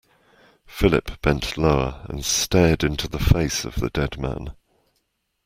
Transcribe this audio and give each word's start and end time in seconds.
Philip 0.65 1.21
bent 1.21 1.57
lower, 1.59 2.03
and 2.09 2.25
stared 2.25 2.83
into 2.83 3.07
the 3.07 3.19
face 3.19 3.65
of 3.65 3.75
the 3.75 3.91
dead 3.91 4.17
man. 4.17 4.55